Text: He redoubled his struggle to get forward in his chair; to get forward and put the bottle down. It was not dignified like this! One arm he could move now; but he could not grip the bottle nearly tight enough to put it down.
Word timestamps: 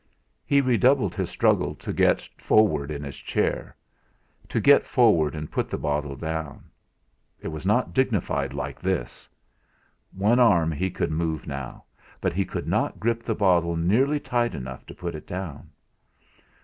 He 0.47 0.61
redoubled 0.61 1.13
his 1.13 1.29
struggle 1.29 1.75
to 1.75 1.93
get 1.93 2.27
forward 2.35 2.89
in 2.89 3.03
his 3.03 3.17
chair; 3.17 3.75
to 4.49 4.59
get 4.59 4.83
forward 4.83 5.35
and 5.35 5.51
put 5.51 5.69
the 5.69 5.77
bottle 5.77 6.15
down. 6.15 6.63
It 7.39 7.49
was 7.49 7.67
not 7.67 7.93
dignified 7.93 8.51
like 8.51 8.81
this! 8.81 9.29
One 10.11 10.39
arm 10.39 10.71
he 10.71 10.89
could 10.89 11.11
move 11.11 11.45
now; 11.45 11.83
but 12.19 12.33
he 12.33 12.45
could 12.45 12.65
not 12.67 12.99
grip 12.99 13.21
the 13.21 13.35
bottle 13.35 13.75
nearly 13.77 14.19
tight 14.19 14.55
enough 14.55 14.87
to 14.87 14.95
put 14.95 15.13
it 15.13 15.27
down. 15.27 15.69